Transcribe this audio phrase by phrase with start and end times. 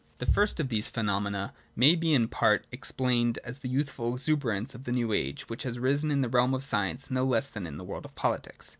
[0.17, 4.73] 'The first of these phenomena may be in part ex plained as the youthful exuberance
[4.73, 7.67] of the new age which has risen in the realm of science no less than
[7.67, 8.69] in the world of politics.